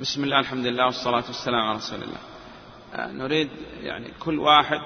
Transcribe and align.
بسم 0.00 0.24
الله 0.24 0.40
الحمد 0.40 0.66
لله 0.66 0.84
والصلاة 0.84 1.24
والسلام 1.26 1.60
على 1.60 1.76
رسول 1.76 2.02
الله. 2.02 2.18
نريد 3.12 3.50
يعني 3.80 4.12
كل 4.20 4.38
واحد 4.38 4.80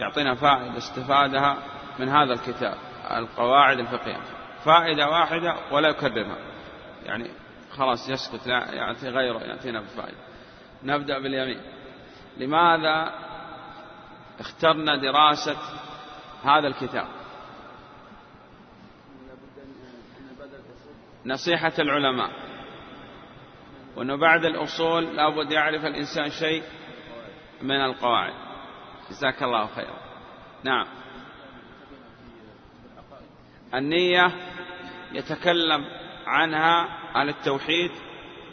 يعطينا 0.00 0.34
فائدة 0.34 0.78
استفادها 0.78 1.58
من 1.98 2.08
هذا 2.08 2.32
الكتاب 2.32 2.76
القواعد 3.10 3.78
الفقهية. 3.78 4.20
فائدة 4.64 5.08
واحدة 5.08 5.56
ولا 5.70 5.88
يكررها. 5.88 6.36
يعني 7.04 7.30
خلاص 7.70 8.08
يسكت 8.08 8.46
لا 8.46 8.74
يعطي 8.74 9.08
غيره 9.08 9.38
يأتينا 9.38 9.80
بفائدة. 9.80 10.18
نبدأ 10.82 11.18
باليمين. 11.18 11.60
لماذا 12.36 13.14
اخترنا 14.40 14.96
دراسة 14.96 15.56
هذا 16.44 16.66
الكتاب؟ 16.68 17.06
نصيحة 21.26 21.72
العلماء. 21.78 22.51
وأنه 23.96 24.16
بعد 24.16 24.44
الأصول 24.44 25.16
لابد 25.16 25.52
يعرف 25.52 25.84
الإنسان 25.84 26.30
شيء 26.30 26.62
من 27.62 27.84
القواعد. 27.84 28.34
جزاك 29.10 29.42
الله 29.42 29.66
خيرا. 29.66 29.96
نعم. 30.64 30.86
النية 33.74 34.32
يتكلم 35.12 35.84
عنها 36.26 36.88
عن 37.14 37.28
التوحيد 37.28 37.90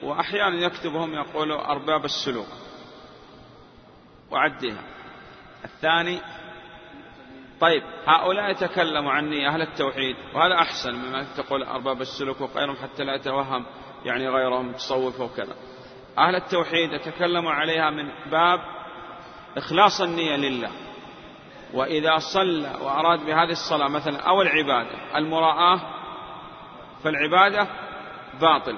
وأحيانا 0.03 0.55
يكتبهم 0.55 1.13
يقولوا 1.13 1.71
أرباب 1.71 2.05
السلوك 2.05 2.47
وعدها. 4.31 4.83
الثاني 5.65 6.19
طيب 7.59 7.83
هؤلاء 8.07 8.51
يتكلموا 8.51 9.11
عني 9.11 9.47
أهل 9.47 9.61
التوحيد 9.61 10.15
وهذا 10.33 10.55
أحسن 10.55 10.95
مما 10.95 11.23
تقول 11.37 11.63
أرباب 11.63 12.01
السلوك 12.01 12.41
وغيرهم 12.41 12.75
حتى 12.75 13.03
لا 13.03 13.15
يتوهم. 13.15 13.65
يعني 14.05 14.29
غيرهم 14.29 14.71
تصوف 14.71 15.19
وكذا. 15.19 15.55
أهل 16.17 16.35
التوحيد 16.35 16.93
يتكلموا 16.93 17.51
عليها 17.51 17.89
من 17.89 18.09
باب 18.31 18.59
إخلاص 19.57 20.01
النية 20.01 20.35
لله. 20.35 20.71
وإذا 21.73 22.17
صلى 22.17 22.75
وأراد 22.81 23.25
بهذه 23.25 23.51
الصلاة 23.51 23.87
مثلا 23.87 24.19
أو 24.19 24.41
العبادة 24.41 25.17
المراءة 25.17 25.81
فالعبادة 27.03 27.67
باطل. 28.41 28.77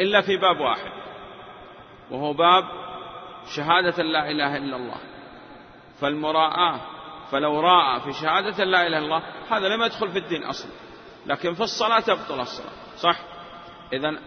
إلا 0.00 0.20
في 0.20 0.36
باب 0.36 0.60
واحد 0.60 0.90
وهو 2.10 2.32
باب 2.32 2.64
شهادة 3.56 4.02
لا 4.02 4.30
إله 4.30 4.56
إلا 4.56 4.76
الله. 4.76 5.00
فالمراءة 6.00 6.80
فلو 7.30 7.60
راى 7.60 8.00
في 8.00 8.12
شهادة 8.12 8.64
لا 8.64 8.86
إله 8.86 8.98
إلا 8.98 8.98
الله 8.98 9.22
هذا 9.50 9.68
لم 9.68 9.82
يدخل 9.82 10.08
في 10.08 10.18
الدين 10.18 10.44
أصلا. 10.44 10.70
لكن 11.26 11.54
في 11.54 11.60
الصلاة 11.60 12.00
تبطل 12.00 12.40
الصلاة 12.40 12.72
صح؟ 12.96 13.35
إذا 13.92 14.18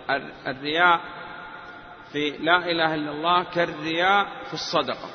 الرياء 0.48 1.02
في 2.12 2.30
لا 2.30 2.58
إله 2.58 2.96
إلا 2.96 3.12
الله 3.12 3.44
كالرياء 3.44 4.44
في 4.44 4.54
الصدقة. 4.54 5.10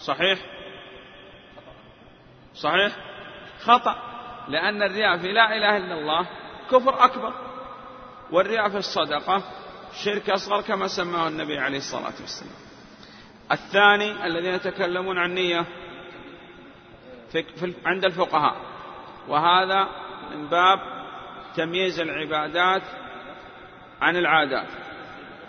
صحيح؟ 0.00 0.38
صحيح؟ 2.54 2.96
خطأ. 3.60 3.96
لأن 4.48 4.82
الرياء 4.82 5.18
في 5.18 5.32
لا 5.32 5.56
إله 5.56 5.76
إلا 5.76 5.94
الله 5.94 6.26
كفر 6.70 7.04
أكبر. 7.04 7.34
والرياء 8.30 8.68
في 8.68 8.76
الصدقة 8.76 9.42
شرك 10.04 10.30
أصغر 10.30 10.60
كما 10.60 10.88
سماه 10.88 11.28
النبي 11.28 11.58
عليه 11.58 11.78
الصلاة 11.78 12.14
والسلام. 12.20 12.54
الثاني 13.52 14.26
الذين 14.26 14.54
يتكلمون 14.54 15.18
عن 15.18 15.34
نية 15.34 15.64
عند 17.86 18.04
الفقهاء. 18.04 18.56
وهذا 19.28 19.88
من 20.30 20.48
باب 20.48 20.78
تمييز 21.56 22.00
العبادات 22.00 22.82
عن 24.02 24.16
العادات. 24.16 24.68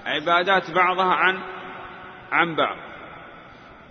عبادات 0.06 0.72
بعضها 0.72 1.14
عن 1.14 1.40
عن 2.32 2.56
بعض. 2.56 2.78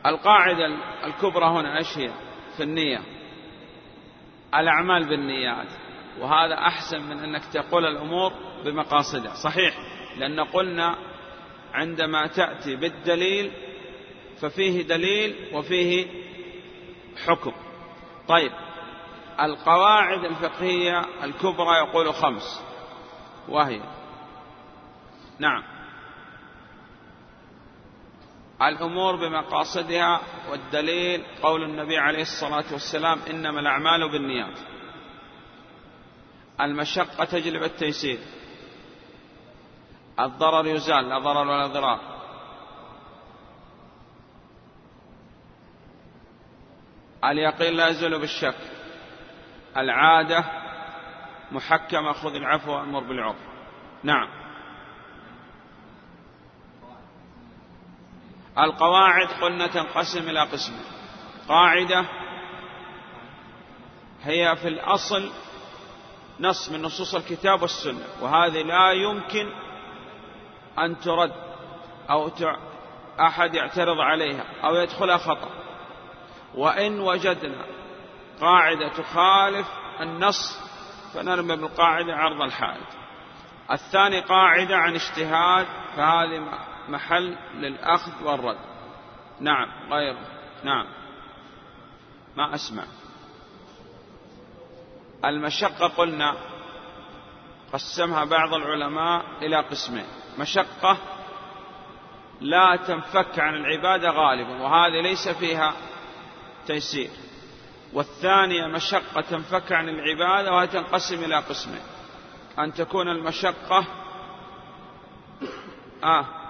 القاعدة 0.06 0.66
الكبرى 1.04 1.44
هنا 1.44 1.78
إيش 1.78 1.98
هي؟ 1.98 2.10
في 2.56 2.62
النية. 2.62 3.00
الأعمال 4.54 5.08
بالنيات. 5.08 5.68
وهذا 6.20 6.54
أحسن 6.54 7.02
من 7.02 7.18
أنك 7.18 7.44
تقول 7.44 7.86
الأمور 7.86 8.32
بمقاصدها. 8.64 9.34
صحيح. 9.34 9.74
لأن 10.18 10.40
قلنا 10.40 10.96
عندما 11.74 12.26
تأتي 12.26 12.76
بالدليل 12.76 13.52
ففيه 14.40 14.82
دليل 14.82 15.50
وفيه 15.54 16.06
حكم. 17.26 17.52
طيب. 18.28 18.52
القواعد 19.40 20.24
الفقهية 20.24 21.04
الكبرى 21.24 21.76
يقول 21.78 22.14
خمس. 22.14 22.64
وهي 23.48 23.80
نعم. 25.38 25.62
الأمور 28.62 29.16
بمقاصدها 29.16 30.20
والدليل 30.50 31.24
قول 31.42 31.62
النبي 31.62 31.98
عليه 31.98 32.22
الصلاة 32.22 32.72
والسلام 32.72 33.18
إنما 33.30 33.60
الأعمال 33.60 34.12
بالنيات. 34.12 34.58
المشقة 36.60 37.24
تجلب 37.24 37.62
التيسير 37.62 38.18
الضرر 40.20 40.66
يزال 40.66 41.08
لا 41.08 41.18
ضرر 41.18 41.48
ولا 41.48 41.66
ضرار. 41.66 42.00
اليقين 47.24 47.74
لا 47.74 47.88
يزول 47.88 48.20
بالشك. 48.20 48.56
العادة 49.76 50.44
محكمة 51.52 52.12
خذ 52.12 52.34
العفو 52.34 52.72
وأمر 52.72 53.00
بالعرف 53.00 53.36
نعم. 54.02 54.41
القواعد 58.58 59.28
قلنا 59.40 59.66
تنقسم 59.66 60.30
إلى 60.30 60.40
قسمين 60.40 60.84
قاعدة 61.48 62.04
هي 64.22 64.56
في 64.56 64.68
الأصل 64.68 65.30
نص 66.40 66.68
من 66.68 66.82
نصوص 66.82 67.14
الكتاب 67.14 67.62
والسنة 67.62 68.04
وهذه 68.20 68.62
لا 68.62 68.92
يمكن 68.92 69.52
أن 70.78 71.00
ترد 71.00 71.32
أو 72.10 72.30
أحد 73.20 73.54
يعترض 73.54 74.00
عليها 74.00 74.44
أو 74.64 74.76
يدخلها 74.76 75.16
خطأ. 75.16 75.48
وإن 76.54 77.00
وجدنا 77.00 77.64
قاعدة 78.40 78.88
تخالف 78.88 79.66
النص 80.00 80.60
فنرمي 81.14 81.56
بالقاعدة 81.56 82.14
عرض 82.14 82.42
الحائط. 82.42 82.86
الثاني 83.70 84.20
قاعدة 84.20 84.76
عن 84.76 84.94
اجتهاد 84.94 85.66
فهذه 85.96 86.38
محل 86.88 87.36
للأخذ 87.54 88.24
والرد. 88.24 88.58
نعم 89.40 89.68
غير. 89.92 90.16
نعم. 90.64 90.86
ما 92.36 92.54
أسمع. 92.54 92.84
المشقة 95.24 95.88
قلنا 95.88 96.34
قسمها 97.72 98.24
بعض 98.24 98.54
العلماء 98.54 99.24
إلى 99.42 99.56
قسمين. 99.56 100.06
مشقة 100.38 100.96
لا 102.40 102.76
تنفك 102.76 103.38
عن 103.38 103.54
العبادة 103.54 104.10
غالبا 104.10 104.62
وهذه 104.62 105.00
ليس 105.00 105.28
فيها 105.28 105.72
تيسير. 106.66 107.10
والثانية 107.92 108.66
مشقة 108.66 109.20
تنفك 109.20 109.72
عن 109.72 109.88
العبادة 109.88 110.52
وهي 110.52 110.66
تنقسم 110.66 111.24
إلى 111.24 111.36
قسمين. 111.36 111.82
أن 112.58 112.74
تكون 112.74 113.08
المشقة 113.08 113.84
آه. 116.04 116.41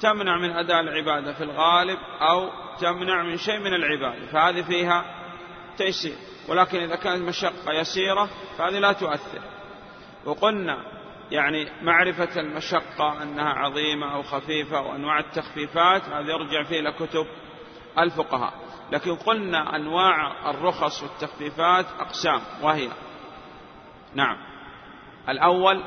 تمنع 0.00 0.38
من 0.38 0.50
أداء 0.50 0.80
العبادة 0.80 1.32
في 1.32 1.44
الغالب 1.44 1.98
أو 2.20 2.50
تمنع 2.80 3.22
من 3.22 3.36
شيء 3.36 3.58
من 3.58 3.74
العبادة 3.74 4.26
فهذه 4.26 4.62
فيها 4.62 5.04
تيسير. 5.76 6.16
ولكن 6.48 6.78
إذا 6.78 6.96
كانت 6.96 7.22
مشقة 7.22 7.72
يسيرة 7.72 8.28
فهذه 8.58 8.78
لا 8.78 8.92
تؤثر. 8.92 9.42
وقلنا 10.24 10.84
يعني 11.30 11.68
معرفة 11.82 12.40
المشقة 12.40 13.22
أنها 13.22 13.52
عظيمة 13.52 14.14
أو 14.14 14.22
خفيفة 14.22 14.80
وأنواع 14.80 15.18
التخفيفات 15.18 16.02
هذا 16.02 16.30
يرجع 16.32 16.62
فيه 16.62 16.80
إلى 16.80 16.92
كتب 16.92 17.26
الفقهاء. 17.98 18.52
لكن 18.92 19.14
قلنا 19.14 19.76
أنواع 19.76 20.50
الرخص 20.50 21.02
والتخفيفات 21.02 21.86
أقسام 22.00 22.40
وهي 22.62 22.88
نعم. 24.14 24.36
الأول 25.28 25.82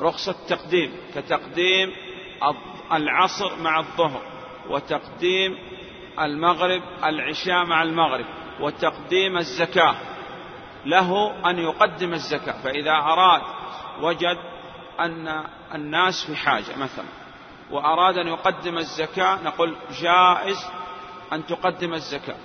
رخصة 0.00 0.46
تقديم 0.48 0.96
كتقديم 1.14 1.92
العصر 2.92 3.56
مع 3.56 3.78
الظهر 3.78 4.22
وتقديم 4.68 5.58
المغرب 6.20 6.82
العشاء 7.04 7.64
مع 7.64 7.82
المغرب 7.82 8.24
وتقديم 8.60 9.38
الزكاة. 9.38 9.96
له 10.84 11.32
أن 11.50 11.58
يقدم 11.58 12.12
الزكاة 12.12 12.62
فإذا 12.62 12.92
أراد 12.92 13.42
وجد 14.00 14.38
أن 15.00 15.44
الناس 15.74 16.24
في 16.26 16.36
حاجة 16.36 16.76
مثلا 16.76 17.04
وأراد 17.70 18.18
أن 18.18 18.26
يقدم 18.26 18.78
الزكاة 18.78 19.42
نقول 19.42 19.76
جائز 20.00 20.66
أن 21.32 21.46
تقدم 21.46 21.94
الزكاة. 21.94 22.36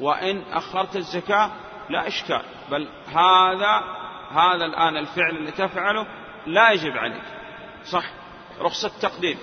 وإن 0.00 0.42
أخرت 0.52 0.96
الزكاة 0.96 1.50
لا 1.90 2.08
إشكال 2.08 2.42
بل 2.70 2.88
هذا 3.06 3.82
هذا 4.30 4.64
الآن 4.64 4.96
الفعل 4.96 5.36
اللي 5.36 5.50
تفعله 5.50 6.06
لا 6.46 6.70
يجب 6.70 6.96
عليك. 6.96 7.22
صح 7.84 8.04
رخصة 8.60 8.90
تقديم 9.00 9.38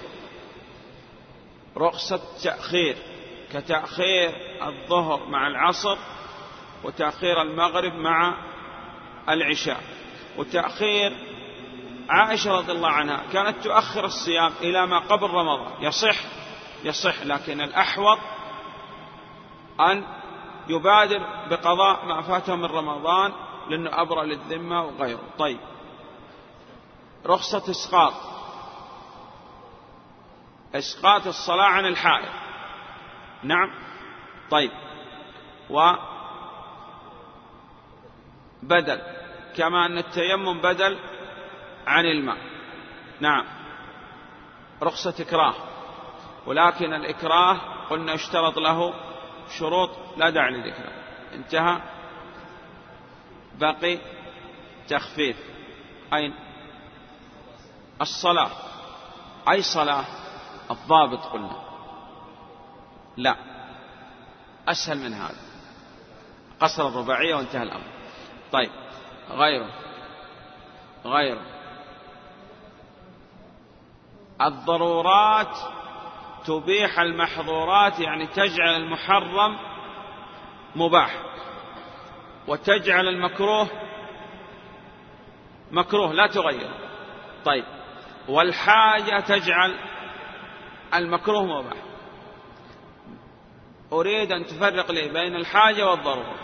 رخصة 1.78 2.22
تأخير 2.44 2.98
كتأخير 3.54 4.32
الظهر 4.62 5.26
مع 5.26 5.48
العصر 5.48 5.98
وتأخير 6.84 7.42
المغرب 7.42 7.94
مع 7.94 8.34
العشاء 9.30 9.82
وتأخير 10.38 11.14
عائشة 12.10 12.58
رضي 12.58 12.72
الله 12.72 12.90
عنها 12.90 13.24
كانت 13.34 13.64
تؤخر 13.64 14.06
الصيام 14.06 14.52
إلى 14.62 14.88
ما 14.88 15.00
قبل 15.00 15.30
رمضان 15.30 15.84
يصح 15.84 16.16
يصح 16.84 17.24
لكن 17.24 17.62
الأحوط 17.62 18.18
أن 19.80 20.04
يبادر 20.68 21.20
بقضاء 21.50 22.06
ما 22.06 22.22
فاته 22.22 22.56
من 22.56 22.66
رمضان 22.66 23.32
لأنه 23.70 24.02
أبرأ 24.02 24.24
للذمة 24.24 24.84
وغيره. 24.84 25.22
طيب 25.40 25.60
رخصة 27.26 27.72
إسقاط. 27.72 28.14
إسقاط 30.76 31.28
الصلاة 31.28 31.66
عن 31.66 31.86
الحائط 31.86 32.30
نعم. 33.44 33.72
طيب. 34.52 34.72
و 35.70 35.94
بدل. 38.64 39.02
كما 39.56 39.86
أن 39.86 39.98
التيمم 39.98 40.62
بدل 40.62 41.00
عن 41.88 42.06
الماء. 42.06 42.38
نعم. 43.20 43.46
رخصة 44.84 45.16
إكراه. 45.20 45.56
ولكن 46.46 46.94
الإكراه 46.94 47.60
قلنا 47.90 48.14
اشترط 48.14 48.58
له 48.58 48.94
شروط 49.58 49.90
لا 50.18 50.30
داعي 50.30 50.52
لذكرها 50.52 50.94
انتهى. 51.34 51.82
بقي 53.56 53.98
تخفيف. 54.88 55.38
أين؟ 56.14 56.34
الصلاة. 58.02 58.52
أي 59.50 59.62
صلاة؟ 59.62 60.19
الضابط 60.72 61.26
قلنا. 61.26 61.56
لا. 63.18 63.36
أسهل 64.68 64.98
من 64.98 65.14
هذا. 65.14 65.38
قصر 66.60 66.88
الرباعية 66.88 67.36
وانتهى 67.36 67.64
الأمر. 67.64 67.88
طيب. 68.52 68.72
غيره. 69.32 69.70
غيره. 71.06 71.42
الضرورات 74.42 75.58
تبيح 76.46 77.00
المحظورات 77.00 78.00
يعني 78.00 78.28
تجعل 78.28 78.76
المحرم 78.76 79.58
مباح. 80.76 81.24
وتجعل 82.48 83.08
المكروه 83.08 83.68
مكروه 85.72 86.14
لا 86.14 86.28
تغير. 86.28 86.72
طيب. 87.46 87.66
والحاجة 88.28 89.20
تجعل 89.20 89.76
المكروه 90.94 91.46
مباح 91.46 91.78
أريد 93.94 94.32
أن 94.32 94.46
تفرق 94.46 94.92
لي 94.92 95.10
بين 95.10 95.36
الحاجة 95.36 95.90
والضرورة. 95.90 96.36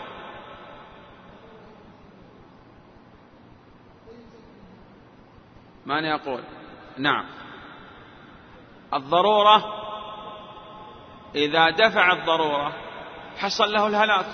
من 5.86 6.04
يقول؟ 6.04 6.42
نعم. 6.98 7.26
الضرورة 8.94 9.64
إذا 11.34 11.70
دفع 11.70 12.12
الضرورة 12.12 12.72
حصل 13.38 13.72
له 13.72 13.86
الهلاك 13.86 14.26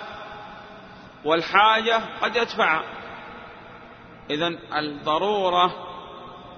والحاجة 1.24 2.00
قد 2.22 2.36
يدفعها 2.36 2.84
إذا 4.30 4.48
الضرورة 4.78 5.72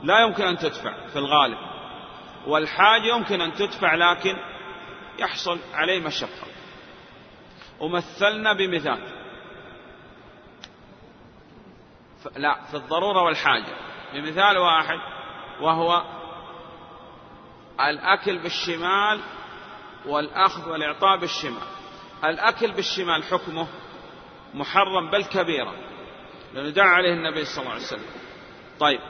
لا 0.03 0.21
يمكن 0.21 0.45
أن 0.45 0.59
تدفع 0.59 1.06
في 1.06 1.19
الغالب. 1.19 1.74
والحاجة 2.46 3.17
يمكن 3.17 3.41
أن 3.41 3.55
تدفع 3.55 3.94
لكن 3.94 4.37
يحصل 5.19 5.58
عليه 5.73 6.00
مشقة. 6.00 6.46
ومثلنا 7.81 8.52
بمثال. 8.52 9.08
لا 12.37 12.61
في 12.70 12.75
الضرورة 12.75 13.23
والحاجة. 13.23 13.76
بمثال 14.12 14.58
واحد 14.58 14.99
وهو 15.61 16.02
الأكل 17.81 18.38
بالشمال 18.38 19.20
والأخذ 20.06 20.70
والإعطاء 20.70 21.19
بالشمال. 21.19 21.69
الأكل 22.25 22.73
بالشمال 22.73 23.25
حكمه 23.25 23.67
محرم 24.55 25.11
بل 25.11 25.25
كبيرة 25.25 25.75
لأنه 26.55 26.70
دعا 26.70 26.88
عليه 26.88 27.12
النبي 27.12 27.44
صلى 27.44 27.62
الله 27.62 27.73
عليه 27.73 27.82
وسلم. 27.82 28.11
طيب. 28.81 29.00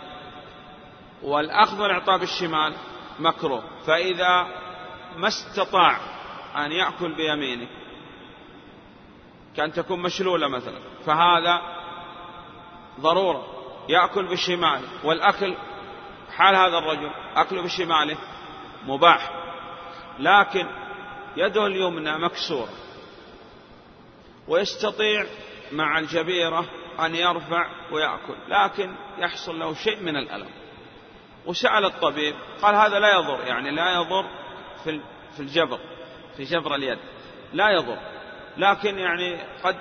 والأخذ 1.23 1.83
والإعطاء 1.83 2.19
بالشمال 2.19 2.75
مكروه. 3.19 3.63
فإذا 3.87 4.47
ما 5.17 5.29
استطاع 5.29 5.99
أن 6.57 6.73
يأكل 6.73 7.15
بيمينه 7.15 7.67
كأن 9.57 9.73
تكون 9.73 10.03
مشلولة 10.03 10.49
مثلا 10.49 10.79
فهذا 11.07 11.63
ضرورة. 13.01 13.55
يأكل 13.89 14.27
بشماله 14.27 14.89
والأكل 15.05 15.55
حال 16.37 16.57
هذا 16.57 16.79
الرجل 16.79 17.11
أكله 17.37 17.63
بشماله 17.63 18.17
مباح. 18.87 19.31
لكن 20.19 20.67
يده 21.37 21.67
اليمنى 21.67 22.19
مكسورة 22.19 22.73
ويستطيع 24.49 25.27
مع 25.73 25.99
الجبيرة 25.99 26.65
أن 27.01 27.15
يرفع 27.15 27.67
ويأكل 27.93 28.35
لكن 28.49 28.95
يحصل 29.19 29.59
له 29.59 29.75
شيء 29.75 30.03
من 30.03 30.17
الألم. 30.17 30.64
وسأل 31.47 31.85
الطبيب. 31.85 32.35
قال 32.63 32.75
هذا 32.75 32.99
لا 32.99 33.19
يضر 33.19 33.47
يعني 33.47 33.71
لا 33.71 33.93
يضر 33.93 34.27
في 34.85 35.01
في 35.37 35.41
الجبر 35.41 35.79
في 36.37 36.43
جبر 36.43 36.75
اليد. 36.75 36.99
لا 37.53 37.71
يضر. 37.71 37.99
لكن 38.57 38.99
يعني 38.99 39.41
قد 39.65 39.77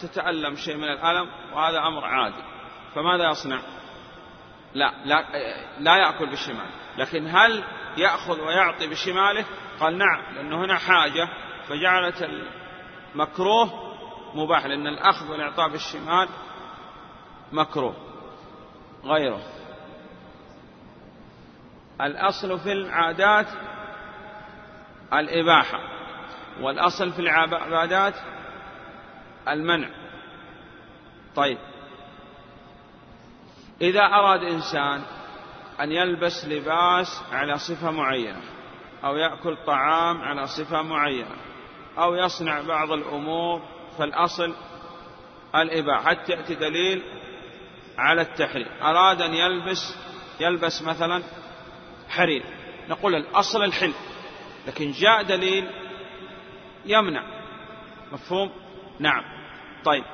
تتألم 0.00 0.56
شيء 0.56 0.76
من 0.76 0.88
الألم 0.88 1.28
وهذا 1.52 1.78
أمر 1.78 2.04
عادي. 2.04 2.42
فماذا 2.94 3.30
يصنع؟ 3.30 3.60
لا 4.74 4.92
لا, 5.04 5.24
لا 5.78 5.96
يأكل 5.96 6.26
بالشمال 6.26 6.70
لكن 6.98 7.28
هل 7.28 7.64
يأخذ 7.96 8.40
ويعطي 8.40 8.86
بشماله؟ 8.86 9.44
قال 9.80 9.98
نعم 9.98 10.34
لأنه 10.34 10.64
هنا 10.64 10.78
حاجة. 10.78 11.28
فجعلت 11.68 12.28
المكروه 13.14 13.86
مباح 14.34 14.66
لأن 14.66 14.86
الأخذ 14.86 15.30
والإعطاء 15.30 15.68
بالشمال 15.68 16.28
مكروه. 17.52 17.94
غيره. 19.04 19.55
الأصل 22.00 22.58
في 22.58 22.72
العادات 22.72 23.46
الإباحة 25.12 25.80
والأصل 26.60 27.12
في 27.12 27.18
العبادات 27.18 28.14
المنع. 29.48 29.88
طيب. 31.36 31.58
إذا 33.80 34.00
أراد 34.00 34.42
إنسان 34.42 35.02
أن 35.80 35.92
يلبس 35.92 36.44
لباس 36.44 37.22
على 37.32 37.58
صفة 37.58 37.90
معينة 37.90 38.40
أو 39.04 39.16
يأكل 39.16 39.56
طعام 39.66 40.22
على 40.22 40.46
صفة 40.46 40.82
معينة 40.82 41.36
أو 41.98 42.14
يصنع 42.14 42.60
بعض 42.60 42.92
الأمور 42.92 43.62
فالأصل 43.98 44.54
الإباحة. 45.54 46.10
حتى 46.10 46.32
يأتي 46.32 46.54
دليل 46.54 47.02
على 47.98 48.22
التحريم؟ 48.22 48.68
أراد 48.82 49.22
أن 49.22 49.34
يلبس 49.34 49.96
يلبس 50.40 50.82
مثلا 50.82 51.22
حرير. 52.08 52.42
نقول 52.88 53.14
الأصل 53.14 53.64
الحل. 53.64 53.92
لكن 54.66 54.92
جاء 54.92 55.22
دليل 55.22 55.70
يمنع. 56.86 57.22
مفهوم؟ 58.12 58.50
نعم. 59.00 59.22
طيب. 59.84 60.04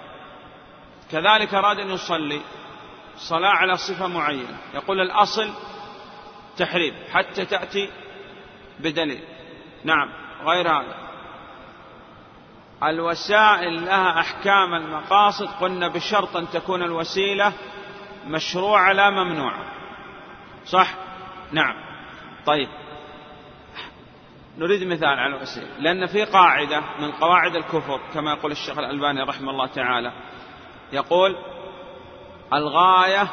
كذلك 1.10 1.54
أراد 1.54 1.78
أن 1.78 1.90
يصلي 1.90 2.40
صلاة 3.16 3.50
على 3.50 3.76
صفة 3.76 4.06
معينة. 4.06 4.56
يقول 4.74 5.00
الأصل 5.00 5.50
تحريم 6.56 6.94
حتى 7.12 7.44
تأتي 7.44 7.90
بدليل. 8.80 9.24
نعم. 9.84 10.08
غير 10.44 10.68
هذا. 10.68 10.96
الوسائل 12.82 13.84
لها 13.84 14.20
أحكام 14.20 14.74
المقاصد. 14.74 15.46
قلنا 15.46 15.88
بشرط 15.88 16.36
أن 16.36 16.50
تكون 16.50 16.82
الوسيلة 16.82 17.52
مشروعة 18.26 18.92
لا 18.92 19.10
ممنوعة. 19.10 19.64
صح؟ 20.66 21.01
نعم. 21.52 21.74
طيب. 22.46 22.68
نريد 24.58 24.86
مثال 24.86 25.18
على 25.18 25.36
الوسيلة 25.36 25.66
لأن 25.78 26.06
في 26.06 26.24
قاعدة 26.24 26.82
من 26.98 27.12
قواعد 27.12 27.56
الكفر 27.56 28.00
كما 28.14 28.32
يقول 28.32 28.52
الشيخ 28.52 28.78
الألباني 28.78 29.22
رحمه 29.22 29.50
الله 29.50 29.66
تعالى 29.66 30.12
يقول 30.92 31.36
الغاية 32.52 33.28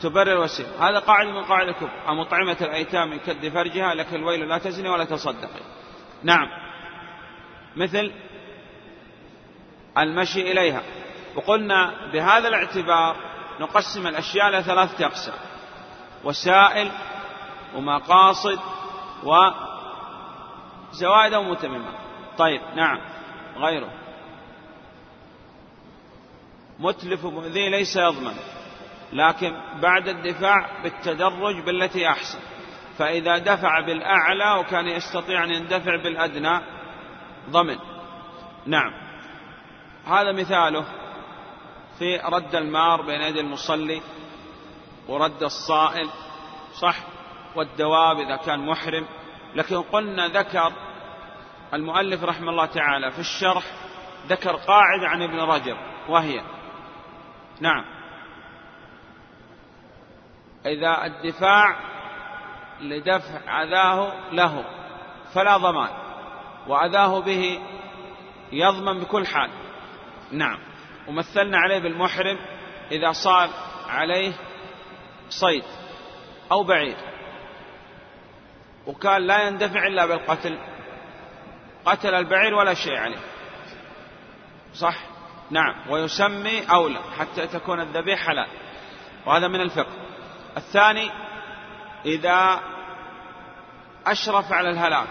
تبرر 0.00 0.32
الوسيلة 0.32 0.88
هذا 0.88 0.98
قاعدة 0.98 1.30
من 1.30 1.44
قواعد 1.44 1.68
الكفر. 1.68 1.90
أمطعمة 2.08 2.56
الأيتام 2.60 3.18
كد 3.18 3.48
فرجها 3.48 3.94
لك 3.94 4.14
الويل 4.14 4.48
لا 4.48 4.58
تزني 4.58 4.88
ولا 4.88 5.04
تصدقي 5.04 5.60
نعم. 6.22 6.48
مثل 7.76 8.12
المشي 9.98 10.52
إليها. 10.52 10.82
وقلنا 11.36 12.10
بهذا 12.12 12.48
الاعتبار 12.48 13.16
نقسم 13.60 14.06
الأشياء 14.06 14.48
إلى 14.48 14.62
ثلاثة 14.62 15.06
أقسام. 15.06 15.49
وسائل 16.24 16.90
ومقاصد 17.74 18.58
وزوائد 20.92 21.34
أو 21.34 21.42
متممات 21.42 21.94
طيب 22.38 22.60
نعم. 22.76 23.00
غيره. 23.56 23.90
متلف 26.78 27.24
مؤذي 27.24 27.68
ليس 27.68 27.96
يضمن 27.96 28.34
لكن 29.12 29.56
بعد 29.82 30.08
الدفاع 30.08 30.82
بالتدرج 30.82 31.60
بالتي 31.60 32.08
أحسن. 32.08 32.38
فإذا 32.98 33.38
دفع 33.38 33.80
بالأعلى 33.80 34.60
وكان 34.60 34.88
يستطيع 34.88 35.44
أن 35.44 35.50
يندفع 35.50 35.96
بالأدنى 35.96 36.60
ضمن. 37.50 37.78
نعم. 38.66 38.92
هذا 40.06 40.32
مثاله 40.32 40.84
في 41.98 42.16
رد 42.16 42.54
المار 42.54 43.02
بين 43.02 43.20
يدي 43.20 43.40
المصلي 43.40 44.00
ورد 45.08 45.42
الصائل 45.42 46.08
صح 46.72 46.96
والدواب 47.56 48.18
إذا 48.18 48.36
كان 48.36 48.66
محرم. 48.66 49.06
لكن 49.54 49.82
قلنا 49.82 50.28
ذكر 50.28 50.72
المؤلف 51.74 52.24
رحمه 52.24 52.50
الله 52.50 52.66
تعالى 52.66 53.10
في 53.10 53.18
الشرح 53.18 53.64
ذكر 54.26 54.56
قاعدة 54.56 55.08
عن 55.08 55.22
ابن 55.22 55.40
رجب 55.40 55.76
وهي 56.08 56.42
نعم. 57.60 57.84
إذا 60.66 61.04
الدفاع 61.04 61.76
لدفع 62.80 63.62
أذاه 63.62 64.12
له 64.32 64.64
فلا 65.34 65.56
ضمان 65.56 65.90
وأذاه 66.68 67.20
به 67.20 67.60
يضمن 68.52 69.00
بكل 69.00 69.26
حال. 69.26 69.50
نعم. 70.32 70.58
ومثلنا 71.08 71.58
عليه 71.58 71.78
بالمحرم 71.78 72.38
إذا 72.92 73.12
صار 73.12 73.48
عليه 73.88 74.32
صيد 75.30 75.64
أو 76.52 76.64
بعير 76.64 76.96
وكان 78.86 79.22
لا 79.22 79.46
يندفع 79.46 79.86
إلا 79.86 80.06
بالقتل. 80.06 80.58
قتل 81.84 82.14
البعير 82.14 82.54
ولا 82.54 82.74
شيء 82.74 82.96
عليه. 82.96 83.20
صح؟ 84.74 84.96
نعم. 85.50 85.90
ويسمي 85.90 86.70
أولى 86.70 86.98
حتى 87.18 87.46
تكون 87.46 87.80
الذبيح 87.80 88.26
حلال. 88.26 88.48
وهذا 89.26 89.48
من 89.48 89.60
الفقه. 89.60 89.92
الثاني 90.56 91.10
إذا 92.04 92.60
أشرف 94.06 94.52
على 94.52 94.70
الهلاك 94.70 95.08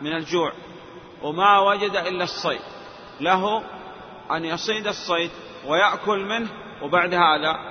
من 0.00 0.12
الجوع 0.12 0.52
وما 1.22 1.58
وجد 1.58 1.96
إلا 1.96 2.24
الصيد 2.24 2.60
له 3.20 3.62
أن 4.30 4.44
يصيد 4.44 4.86
الصيد 4.86 5.30
ويأكل 5.66 6.18
منه. 6.18 6.48
وبعد 6.82 7.14
هذا 7.14 7.69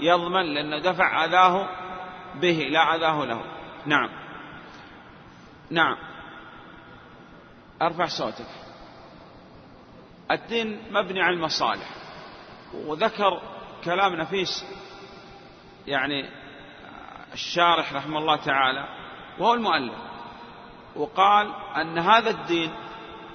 يضمن 0.00 0.54
لأن 0.54 0.82
دفع 0.82 1.24
أذاه 1.24 1.68
به 2.34 2.68
لا 2.70 2.96
أذاه 2.96 3.24
له. 3.24 3.44
نعم. 3.86 4.08
نعم. 5.70 5.96
أرفع 7.82 8.06
صوتك. 8.06 8.46
الدين 10.30 10.82
مبني 10.90 11.22
على 11.22 11.34
المصالح. 11.34 11.88
وذكر 12.74 13.42
كلام 13.84 14.14
نفيس 14.14 14.64
يعني 15.86 16.30
الشارح 17.32 17.92
رحمه 17.92 18.18
الله 18.18 18.36
تعالى 18.36 18.88
وهو 19.38 19.54
المؤلف. 19.54 19.98
وقال 20.96 21.54
أن 21.76 21.98
هذا 21.98 22.30
الدين 22.30 22.72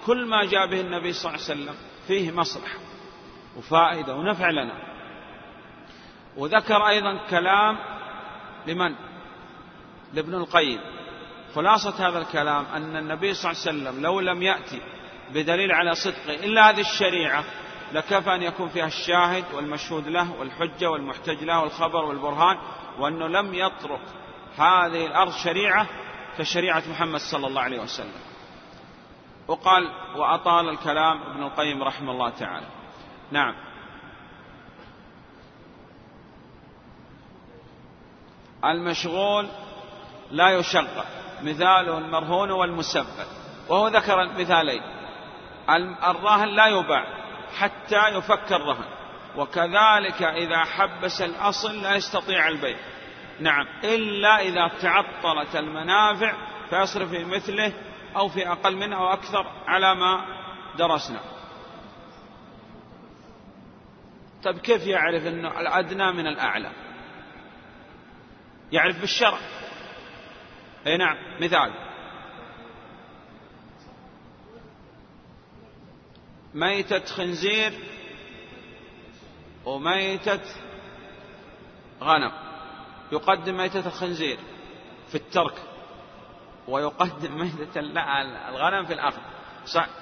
كل 0.06 0.26
ما 0.26 0.46
جاء 0.46 0.68
به 0.68 0.82
النبي 0.82 1.14
صلى 1.14 1.36
الله 1.36 1.44
عليه 1.44 1.54
وسلم 1.62 1.76
فيه 2.08 2.32
مصلحة 2.32 2.80
وفائدة 3.58 4.16
ونفع 4.16 4.50
لنا. 4.50 4.97
وذكر 6.38 6.88
أيضا 6.88 7.20
كلام 7.30 7.78
لمن؟ 8.68 8.96
لابن 10.14 10.34
القيم. 10.34 10.80
خلاصة 11.56 12.08
هذا 12.08 12.20
الكلام 12.20 12.66
أن 12.66 12.98
النبي 12.98 13.34
صلى 13.34 13.52
الله 13.52 13.62
عليه 13.68 13.92
وسلم 13.92 14.04
لو 14.04 14.20
لم 14.20 14.44
يأتي 14.44 14.82
بدليل 15.34 15.72
على 15.72 15.96
صدقه 15.96 16.34
إلا 16.34 16.70
هذه 16.70 16.80
الشريعة 16.80 17.44
لكفى 17.94 18.36
أن 18.36 18.44
يكون 18.44 18.70
فيها 18.70 18.86
الشاهد 18.86 19.46
والمشهود 19.54 20.08
له 20.08 20.40
والحجة 20.40 20.92
والمحتج 20.92 21.44
له 21.44 21.60
والخبر 21.60 22.06
والبرهان 22.06 22.58
وأنه 23.00 23.28
لم 23.28 23.54
يطرق 23.54 24.02
هذه 24.58 25.06
الأرض 25.06 25.32
شريعة 25.32 25.88
كشريعة 26.38 26.84
محمد 26.90 27.20
صلى 27.20 27.48
الله 27.48 27.62
عليه 27.62 27.80
وسلم. 27.80 28.22
وقال 29.48 29.84
وأطال 30.16 30.70
الكلام 30.70 31.22
ابن 31.24 31.44
القيم 31.44 31.84
رحمه 31.84 32.12
الله 32.12 32.30
تعالى. 32.30 32.68
نعم. 33.32 33.67
المشغول 38.66 39.48
لا 40.32 40.50
يشغل 40.50 40.88
مثاله 41.44 41.98
المرهون 41.98 42.52
والمسبب 42.52 43.28
وهو 43.70 43.88
ذكر 43.88 44.28
مثالين 44.28 44.82
الراهن 46.04 46.48
لا 46.48 46.68
يباع 46.68 47.06
حتى 47.58 48.08
يفك 48.08 48.52
الرهن. 48.52 48.86
وكذلك 49.38 50.24
إذا 50.24 50.58
حبس 50.58 51.22
الأصل 51.22 51.82
لا 51.82 51.96
يستطيع 51.96 52.48
البيع. 52.48 52.78
نعم 53.40 53.68
إلا 53.84 54.42
إذا 54.42 54.68
تعطلت 54.68 55.56
المنافع 55.56 56.34
فيصرف 56.70 57.10
في 57.10 57.26
مثله 57.26 57.74
أو 58.16 58.28
في 58.28 58.52
أقل 58.52 58.76
منه 58.76 58.98
أو 58.98 59.14
أكثر 59.14 59.46
على 59.68 59.96
ما 59.96 60.26
درسنا. 60.78 61.20
طيب 64.44 64.58
كيف 64.58 64.88
يعرف 64.88 65.28
أنه 65.28 65.60
الأدنى 65.60 66.12
من 66.12 66.28
الأعلى؟ 66.28 66.72
يعرف 68.72 69.02
بالشرع. 69.02 69.40
أي 70.88 70.98
نعم 70.98 71.18
مثال. 71.40 71.74
ميتة 76.54 77.06
خنزير 77.06 77.74
وميتة 79.66 80.42
غنم. 82.02 82.32
يقدم 83.12 83.58
ميتة 83.58 83.88
الخنزير 83.88 84.40
في 85.08 85.16
الترك 85.16 85.62
ويقدم 86.68 87.38
ميتة 87.42 87.80
الغنم 88.50 88.86
في 88.86 88.94
الأخذ. 88.94 89.22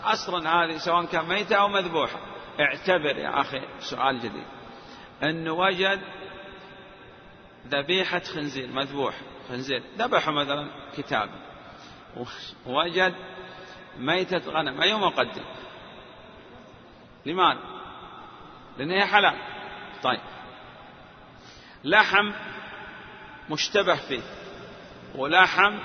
أصلا 0.03 0.49
هذه 0.49 0.77
سواء 0.77 1.05
كان 1.05 1.25
ميتة 1.25 1.55
أو 1.55 1.67
مذبوحة. 1.67 2.19
اعتبر 2.59 3.17
يا 3.17 3.41
أخي 3.41 3.61
سؤال 3.79 4.19
جديد. 4.19 4.45
أنه 5.23 5.51
وجد 5.51 6.01
ذبيحة 7.67 8.19
خنزير 8.19 8.67
مذبوح 8.67 9.15
خنزير. 9.49 9.83
ذبحه 9.97 10.31
مثلا 10.31 10.71
كتاب. 10.97 11.29
وجد 12.65 13.15
ميتة 13.97 14.51
غنم. 14.51 14.81
أيهما 14.81 15.07
قدم 15.07 15.45
لماذا؟ 17.25 17.59
لأن 18.77 18.91
هي 18.91 19.05
حلال. 19.05 19.35
طيب. 20.03 20.19
لحم 21.83 22.31
مشتبه 23.49 23.95
فيه. 23.95 24.21
ولحم 25.15 25.79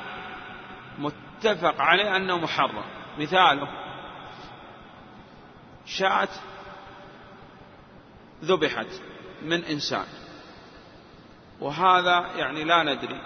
متفق 0.99 1.81
عليه 1.81 2.17
أنه 2.17 2.37
محرم. 2.37 2.85
مثاله 3.19 3.69
شاة 5.87 6.29
ذبحت 8.45 8.87
من 9.43 9.65
إنسان. 9.65 10.07
وهذا 11.61 12.27
يعني 12.37 12.65
لا 12.65 12.83
ندري 12.83 13.21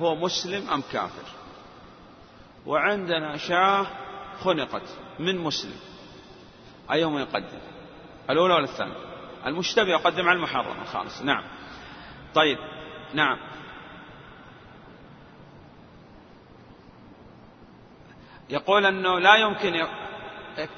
هو 0.00 0.14
مسلم 0.14 0.70
أم 0.70 0.82
كافر؟ 0.92 1.28
وعندنا 2.66 3.36
شاة 3.36 3.86
خنقت 4.40 4.82
من 5.18 5.38
مسلم. 5.38 5.76
أيهما 6.92 7.20
يقدم؟ 7.20 7.58
الأولى 8.30 8.54
ولا 8.54 8.64
الثانية؟ 8.64 9.06
المشتبه 9.46 9.88
يقدم 9.88 10.28
على 10.28 10.36
المحرم 10.36 10.80
الخالص 10.82 11.22
نعم. 11.22 11.44
طيب. 12.34 12.58
نعم. 13.14 13.38
يقول 18.50 18.86
أنه 18.86 19.18
لا 19.18 19.36
يمكن 19.36 19.86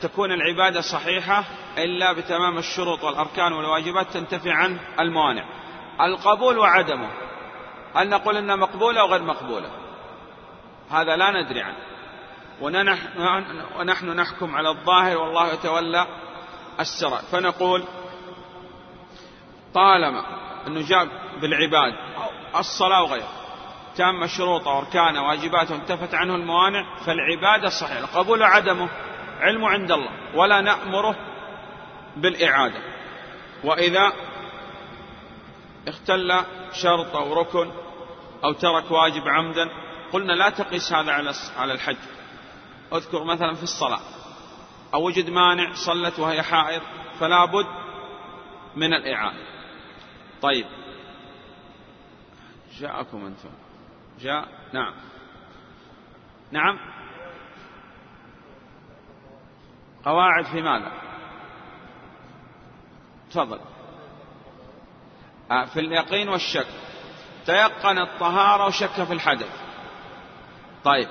تكون 0.00 0.32
العبادة 0.32 0.80
صحيحة 0.80 1.44
إلا 1.78 2.12
بتمام 2.12 2.58
الشروط 2.58 3.04
والأركان 3.04 3.52
والواجبات 3.52 4.10
تنتفي 4.10 4.50
عنه 4.50 4.80
الموانع. 5.00 5.44
القبول 6.00 6.58
وعدمه. 6.58 7.10
هل 7.94 8.08
نقول 8.08 8.36
انها 8.36 8.56
مقبوله 8.56 9.00
أو 9.00 9.06
غير 9.06 9.22
مقبوله 9.22 9.70
هذا 10.90 11.16
لا 11.16 11.30
ندري 11.30 11.62
عنه. 11.62 11.76
ونحن 13.78 14.10
نحكم 14.10 14.56
على 14.56 14.68
الظاهر 14.68 15.16
والله 15.16 15.52
يتولى 15.52 16.06
السرى 16.80 17.18
فنقول 17.32 17.84
طالما 19.74 20.24
إنه 20.66 20.88
جاء 20.88 21.08
بالعباد 21.40 21.92
الصلاة 22.56 23.02
وغيره 23.02 23.28
تم 23.96 24.26
شروطه 24.26 24.70
وأركانة 24.70 25.28
واجباته 25.28 25.74
انتفت 25.74 26.14
عنه 26.14 26.34
الموانع 26.34 26.96
فالعبادة 27.06 27.68
صحيحة. 27.68 28.00
القبول 28.00 28.40
وعدمه 28.40 28.88
علمه 29.40 29.68
عند 29.68 29.92
الله 29.92 30.10
ولا 30.34 30.60
نأمره 30.60 31.16
بالإعادة. 32.16 32.82
وإذا 33.64 34.12
اختل 35.88 36.44
شرط 36.72 37.16
أو 37.16 37.32
ركن 37.32 37.72
أو 38.44 38.52
ترك 38.52 38.90
واجب 38.90 39.28
عمدا 39.28 39.68
قلنا 40.12 40.32
لا 40.32 40.50
تقيس 40.50 40.92
هذا 40.92 41.12
على 41.12 41.32
على 41.56 41.72
الحج. 41.72 41.96
أذكر 42.92 43.24
مثلا 43.24 43.54
في 43.54 43.62
الصلاة 43.62 44.00
أو 44.94 45.06
وجد 45.06 45.30
مانع 45.30 45.74
صلت 45.74 46.18
وهي 46.18 46.42
حائض 46.42 46.82
فلا 47.20 47.44
بد 47.44 47.66
من 48.76 48.94
الإعادة 48.94 49.38
طيب. 50.42 50.66
جاءكم 52.78 53.24
أنتم. 53.24 53.50
جاء 54.20 54.48
نعم. 54.72 54.94
نعم. 56.52 56.78
قواعد 60.04 60.44
في 60.44 60.62
ماذا؟ 60.62 60.92
تفضل. 63.30 63.60
في 65.48 65.80
اليقين 65.80 66.28
والشك. 66.28 66.66
تيقن 67.46 67.98
الطهارة 67.98 68.66
وشك 68.66 69.04
في 69.04 69.12
الحدث. 69.12 69.60
طيب. 70.84 71.08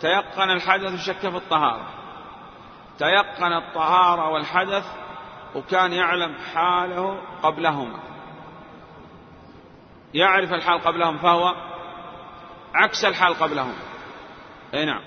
تيقن 0.00 0.50
الحدث 0.50 0.92
وشك 0.92 1.18
في 1.18 1.36
الطهارة. 1.36 1.88
تيقن 2.98 3.52
الطهارة 3.52 4.28
والحدث 4.28 4.86
وكان 5.54 5.92
يعلم 5.92 6.36
حاله 6.54 7.22
قبلهما. 7.42 7.98
يعرف 10.14 10.52
الحال 10.52 10.84
قبلهم 10.84 11.18
فهو 11.18 11.54
عكس 12.74 13.04
الحال 13.04 13.34
قبلهم. 13.34 13.74
أي 14.74 14.84
نعم. 14.84 15.02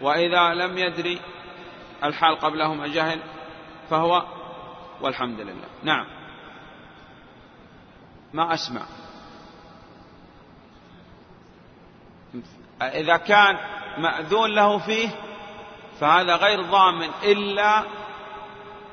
وإذا 0.00 0.54
لم 0.54 0.78
يدري 0.78 1.20
الحال 2.04 2.38
قبلهم 2.38 2.84
جهل 2.84 3.20
فهو 3.90 4.24
والحمد 5.00 5.40
لله. 5.40 5.68
نعم. 5.82 6.23
ما 8.34 8.54
أسمع. 8.54 8.82
إذا 12.82 13.16
كان 13.16 13.58
مأذون 13.98 14.50
له 14.50 14.78
فيه 14.78 15.08
فهذا 16.00 16.36
غير 16.36 16.62
ضامن 16.62 17.10
إلا 17.22 17.84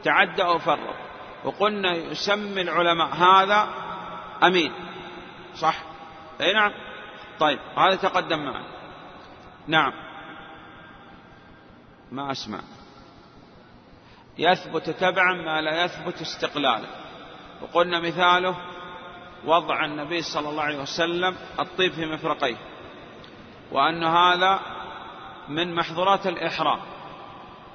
تعدى 0.03 0.43
أو 0.43 0.60
فرط. 0.60 0.95
وقلنا 1.43 1.93
يسمي 1.93 2.62
العلماء 2.62 3.07
هذا 3.07 3.67
أمين. 4.43 4.74
صح؟ 5.55 5.83
أي 6.41 6.53
نعم. 6.53 6.71
طيب 7.39 7.60
هذا 7.77 7.95
تقدم 7.95 8.45
معنا. 8.45 8.65
نعم. 9.67 9.93
ما 12.12 12.31
أسمع. 12.31 12.60
يثبت 14.38 14.89
تبعا 14.89 15.33
ما 15.33 15.62
لا 15.62 15.86
يثبت 15.86 16.21
استقلالا. 16.21 16.88
وقلنا 17.62 18.00
مثاله 18.00 18.71
وضع 19.45 19.86
النبي 19.86 20.21
صلى 20.21 20.50
الله 20.50 20.63
عليه 20.63 20.81
وسلم 20.81 21.36
الطيب 21.60 21.91
في 21.91 22.05
مفرقيه. 22.05 22.57
وأن 23.71 24.03
هذا 24.03 24.60
من 25.50 25.75
محظورات 25.75 26.27
الإحرام. 26.27 26.79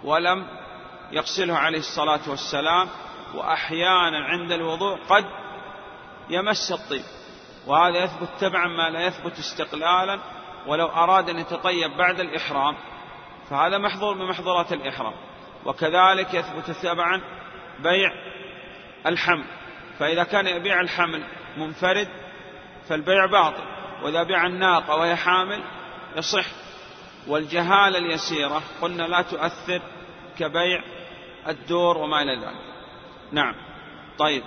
ولم 0.05 0.47
يغسله 1.13 1.57
عليه 1.57 1.79
الصلاة 1.79 2.21
والسلام 2.29 2.89
وأحيانا 3.35 4.25
عند 4.25 4.53
الوضوء 4.53 4.99
قد 5.09 5.25
يمس 6.31 6.73
الطيب. 6.73 7.03
وهذا 7.67 7.99
يثبت 7.99 8.29
تبعا 8.41 8.69
ما 8.69 8.91
لا 8.91 9.07
يثبت 9.07 9.39
استقلالا 9.39 10.21
ولو 10.67 10.87
أراد 10.87 11.29
أن 11.29 11.39
يتطيب 11.39 11.97
بعد 11.97 12.21
الإحرام 12.21 12.77
فهذا 13.51 13.79
محظور 13.79 14.15
من 14.15 14.29
محظورات 14.29 14.73
الإحرام. 14.73 15.15
وكذلك 15.65 16.35
يثبت 16.35 16.71
تبعا 16.71 17.23
بيع 17.79 18.11
الحمل. 19.07 19.45
فإذا 19.99 20.25
كان 20.25 20.47
يبيع 20.47 20.81
الحمل 20.81 21.23
منفرد 21.57 22.09
فالبيع 22.89 23.27
باطل 23.27 23.63
وإذا 24.03 24.23
بيع 24.23 24.47
الناقة 24.47 24.97
وهي 24.97 25.17
حامل 25.17 25.63
يصح. 26.17 26.47
والجهالة 27.27 27.99
اليسيرة 27.99 28.63
قلنا 28.83 29.03
لا 29.03 29.23
تؤثر 29.23 29.83
كبيع 30.39 30.83
الدور 31.49 31.99
وما 31.99 32.23
إلى 32.23 32.37
ذلك. 32.37 32.77
نعم. 33.33 33.55
طيب. 34.19 34.43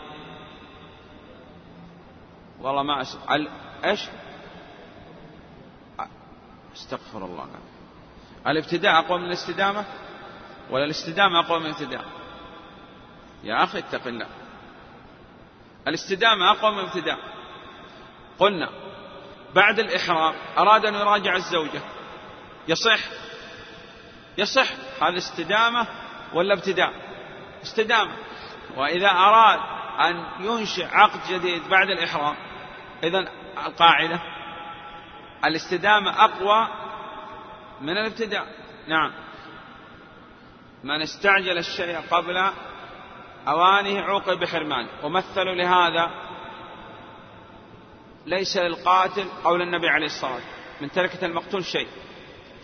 والله 2.59 2.83
ما 2.83 3.01
أسأل. 3.01 3.47
إيش؟ 3.85 3.99
استغفر 6.75 7.25
الله. 7.25 7.47
الابتداء 8.47 8.99
أقوى 8.99 9.19
من 9.19 9.25
الاستدامة؟ 9.25 9.85
ولا 10.69 10.85
الاستدامة 10.85 11.39
أقوى 11.39 11.59
من 11.59 11.65
الابتداء 11.65 12.05
يا 13.43 13.63
أخي 13.63 13.79
اتق 13.79 14.07
الله. 14.07 14.27
الاستدامة 15.89 16.51
أقوى 16.51 16.71
من 16.71 16.79
الابتداء. 16.79 17.19
قلنا 18.39 18.69
بعد 19.55 19.79
الإحرام 19.79 20.35
أراد 20.57 20.85
أن 20.85 20.93
يراجع 20.93 21.35
الزوجة. 21.35 21.81
يصح؟ 22.67 22.99
يصح. 24.37 24.67
هذا 25.01 25.17
استدامة 25.17 25.87
ولا 26.33 26.53
ابتداء؟ 26.53 26.93
استدامة. 27.63 28.11
وإذا 28.77 29.09
أراد 29.09 29.59
أن 29.99 30.25
ينشئ 30.39 30.85
عقد 30.85 31.19
جديد 31.29 31.67
بعد 31.69 31.89
الإحرام 31.89 32.35
إذا 33.03 33.31
القاعدة 33.65 34.21
الاستدامة 35.45 36.23
أقوى 36.23 36.67
من 37.81 37.97
الابتداء. 37.97 38.47
نعم. 38.87 39.11
من 40.83 41.01
استعجل 41.01 41.57
الشيء 41.57 41.97
قبل 42.11 42.51
أوانه 43.47 44.01
عوقب 44.01 44.39
بحرمانه 44.39 44.89
ومثلوا 45.03 45.55
لهذا 45.55 46.11
ليس 48.25 48.57
للقاتل 48.57 49.25
قول 49.43 49.61
النبي 49.61 49.89
عليه 49.89 50.05
الصلاة 50.05 50.33
والسلام. 50.33 50.59
من 50.81 50.91
تركة 50.91 51.25
المقتول 51.25 51.65
شيء. 51.65 51.87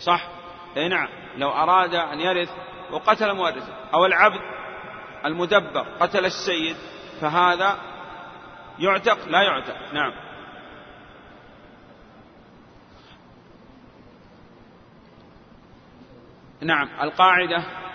صح؟ 0.00 0.28
أي 0.76 0.88
نعم. 0.88 1.08
لو 1.36 1.50
أراد 1.50 1.94
أن 1.94 2.20
يرث 2.20 2.50
وقتل 2.90 3.34
مورثه. 3.34 3.74
أو 3.94 4.06
العبد 4.06 4.40
المدبر 5.24 5.86
قتل 6.00 6.24
السيد 6.24 6.76
فهذا 7.20 7.78
يعتق 8.78 9.28
لا 9.28 9.42
يعتق. 9.42 9.92
نعم. 9.92 10.12
نعم. 16.60 16.88
القاعدة 17.02 17.85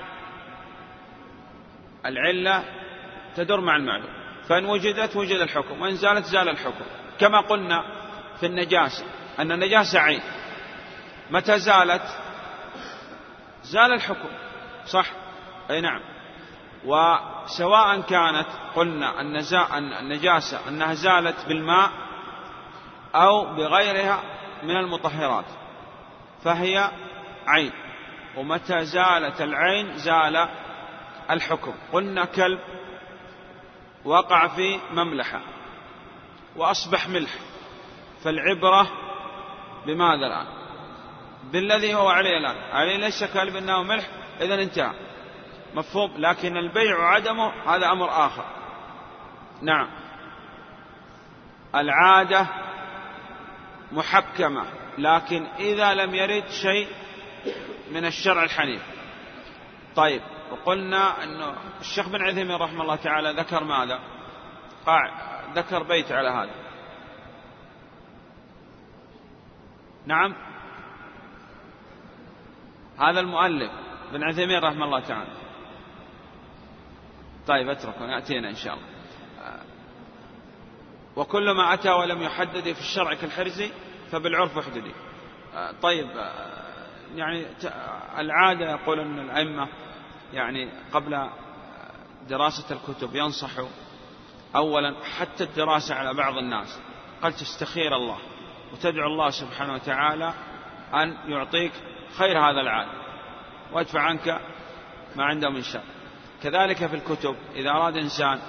العلة 2.06 2.64
تدور 3.36 3.62
مع 3.62 3.76
المعلوم 3.76 4.10
فإن 4.48 4.66
وجدت 4.66 5.16
وجد 5.16 5.40
الحكم. 5.40 5.82
وإن 5.82 5.96
زالت 5.96 6.26
زال 6.26 6.50
الحكم. 6.50 6.86
كما 7.20 7.42
قلنا 7.42 7.84
في 8.40 8.46
النجاسة 8.46 9.06
أن 9.40 9.52
النجاسة 9.52 10.00
عين. 10.00 10.22
متى 11.32 11.60
زالت؟ 11.60 12.02
زال 13.64 13.94
الحكم. 13.94 14.30
صح؟ 14.86 15.06
أي 15.70 15.82
نعم. 15.82 16.02
وسواء 16.86 18.02
كانت 18.02 18.48
قلنا 18.76 19.22
النجاسة 20.00 20.70
أنها 20.70 20.94
زالت 20.94 21.46
بالماء 21.48 21.92
أو 23.16 23.56
بغيرها 23.56 24.20
من 24.64 24.78
المطهرات 24.78 25.46
فهي 26.44 26.92
عين. 27.48 27.72
ومتى 28.38 28.86
زالت 28.86 29.42
العين؟ 29.42 29.98
زال 29.98 30.50
الحكم. 31.32 31.74
قلنا 31.94 32.26
كلب 32.26 32.60
وقع 34.06 34.48
في 34.48 34.80
مملحة 34.92 35.42
وأصبح 36.56 37.10
ملح. 37.10 37.32
فالعبرة 38.24 38.88
بماذا 39.86 40.28
الآن؟ 40.28 40.48
بالذي 41.52 41.96
هو 41.96 42.10
عليه 42.10 42.38
الآن. 42.38 42.56
عليه 42.72 42.98
ليس 42.98 43.24
كلب 43.24 43.56
أنه 43.56 43.84
ملح 43.84 44.06
إذا 44.42 44.56
انتهى. 44.56 44.94
مفهوم؟ 45.76 46.12
لكن 46.18 46.58
البيع 46.58 46.98
وعدمه 46.98 47.76
هذا 47.76 47.92
أمر 47.92 48.26
آخر. 48.26 48.46
نعم. 49.62 49.90
العادة 51.76 52.48
محكمة 53.92 54.66
لكن 54.98 55.46
إذا 55.46 55.94
لم 55.94 56.16
يرد 56.16 56.50
شيء 56.50 56.88
من 57.92 58.06
الشرع 58.06 58.44
الحنيف. 58.44 58.82
طيب. 59.96 60.22
وقلنا 60.52 61.24
أنه 61.24 61.56
الشيخ 61.80 62.10
بن 62.10 62.22
عثيمين 62.22 62.56
رحمه 62.56 62.82
الله 62.82 62.96
تعالى 62.96 63.32
ذكر 63.32 63.64
ماذا؟ 63.64 64.00
قاع 64.86 65.12
ذكر 65.56 65.84
بيت 65.84 66.12
على 66.12 66.30
هذا. 66.30 66.56
نعم. 70.06 70.36
هذا 73.00 73.20
المؤلف 73.20 73.72
بن 74.14 74.24
عثيمين 74.24 74.60
رحمه 74.60 74.86
الله 74.86 75.00
تعالى. 75.00 75.32
طيب 77.48 77.70
اتركه 77.70 78.06
يأتينا 78.06 78.50
إن 78.50 78.56
شاء 78.56 78.74
الله. 78.74 78.88
وكل 81.16 81.52
ما 81.52 81.74
أتى 81.74 81.90
ولم 81.90 82.22
يحدد 82.22 82.74
في 82.74 82.80
الشرع 82.80 83.14
كالحرزي 83.14 83.72
فبالعرف 84.12 84.58
احددي. 84.58 84.94
طيب 85.82 86.08
يعني 87.16 87.46
العادة 88.18 88.72
يقول 88.72 89.00
أن 89.00 89.20
الأئمة 89.20 89.68
يعني 90.34 90.70
قبل 90.94 91.30
دراسة 92.30 92.76
الكتب 92.76 93.16
ينصحوا 93.16 93.68
أولا 94.56 94.96
حتى 95.20 95.44
الدراسة 95.44 95.96
على 95.96 96.14
بعض 96.14 96.38
الناس. 96.38 96.80
قال 97.24 97.34
تستخير 97.34 97.96
الله 97.96 98.18
وتدعو 98.74 99.08
الله 99.08 99.30
سبحانه 99.30 99.74
وتعالى 99.74 100.34
أن 100.94 101.18
يعطيك 101.28 101.72
خير 102.18 102.40
هذا 102.40 102.62
العالم 102.62 103.02
ويدفع 103.74 104.02
عنك 104.02 104.42
ما 105.16 105.26
عنده 105.26 105.50
من 105.50 105.62
شر. 105.62 105.82
كذلك 106.44 106.86
في 106.88 106.96
الكتب 106.96 107.36
إذا 107.56 107.70
أراد 107.70 107.98
إنسان 107.98 108.40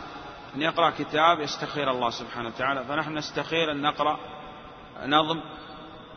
أن 0.54 0.62
يقرأ 0.62 0.90
كتاب 0.90 1.40
يستخير 1.40 1.90
الله 1.90 2.10
سبحانه 2.10 2.48
وتعالى. 2.48 2.84
فنحن 2.84 3.14
نستخير 3.14 3.72
أن 3.72 3.82
نقرأ 3.82 4.18
نظم 5.06 5.40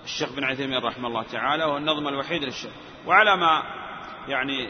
الشيخ 0.04 0.34
بن 0.34 0.44
عثيمين 0.44 0.84
رحمه 0.84 1.08
الله 1.08 1.24
تعالى 1.24 1.64
وهو 1.64 1.78
النظم 1.78 2.08
الوحيد 2.08 2.44
للشيخ. 2.44 2.72
وعلى 3.06 3.36
ما 3.36 3.64
يعني 4.28 4.70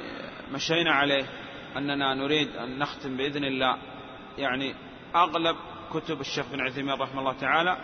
مشينا 0.52 0.92
عليه 0.92 1.26
أننا 1.78 2.14
نريد 2.14 2.56
أن 2.56 2.80
نختم 2.80 3.18
بإذن 3.18 3.44
الله. 3.44 3.78
يعني 4.38 4.76
أغلب 5.16 5.56
كتب 5.94 6.22
الشيخ 6.22 6.46
بن 6.52 6.62
عثيمين 6.62 6.94
رحمه 6.94 7.20
الله 7.20 7.34
تعالى 7.34 7.78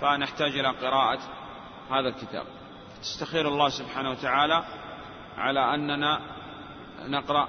فنحتاج 0.00 0.58
إلى 0.58 0.68
قراءة 0.68 1.20
هذا 1.90 2.08
الكتاب. 2.08 2.46
تستخير 3.00 3.48
الله 3.48 3.68
سبحانه 3.68 4.10
وتعالى 4.10 4.64
على 5.36 5.74
أننا 5.74 6.20
نقرأ 7.02 7.48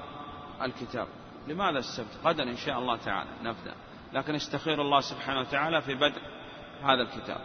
الكتاب. 0.62 1.08
لماذا 1.47 1.79
السبت 1.79 2.17
غدا 2.25 2.43
إن 2.43 2.58
شاء 2.58 2.79
الله 2.79 2.97
تعالى 2.97 3.29
نبدأ. 3.43 3.75
لكن 4.13 4.36
استخير 4.36 4.82
الله 4.82 4.99
سبحانه 4.99 5.39
وتعالى 5.39 5.82
في 5.82 5.95
بدء 5.95 6.21
هذا 6.84 7.01
الكتاب. 7.01 7.41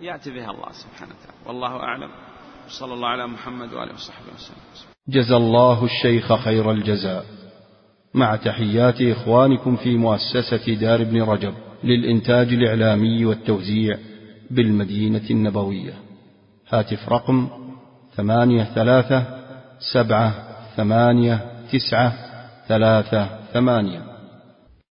يأتي 0.00 0.30
بها 0.30 0.50
الله 0.50 0.72
سبحانه 0.72 1.14
وتعالى. 1.20 1.38
والله 1.46 1.82
أعلم. 1.82 2.10
صلى 2.68 2.94
الله 2.94 3.08
على 3.08 3.26
محمد 3.26 3.74
وآله 3.74 3.94
وصحبه 3.94 4.34
وسلم. 4.34 4.89
جزى 5.10 5.36
الله 5.36 5.84
الشيخ 5.84 6.34
خير 6.34 6.70
الجزاء. 6.70 7.24
مع 8.14 8.36
تحيات 8.36 9.02
إخوانكم 9.02 9.76
في 9.76 9.96
مؤسسة 9.96 10.74
دار 10.74 11.00
ابن 11.00 11.22
رجب 11.22 11.54
للإنتاج 11.84 12.52
الإعلامي 12.52 13.24
والتوزيع 13.24 13.98
بالمدينة 14.50 15.22
النبوية. 15.30 15.92
هاتف 16.68 17.08
رقم 17.08 17.48
ثمانية 18.16 18.64
ثلاثة 18.64 19.24
سبعة 19.92 20.34
ثمانية 20.76 21.40
تسعة 21.72 22.12
ثلاثة 22.68 23.26
ثمانية. 23.52 24.09